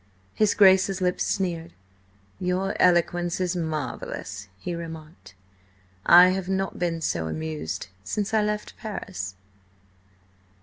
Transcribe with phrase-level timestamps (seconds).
[0.33, 1.73] His Grace's lips sneered.
[2.39, 5.35] "Your eloquence is marvellous," he remarked.
[6.07, 9.35] "I have not been so amused since I left Paris."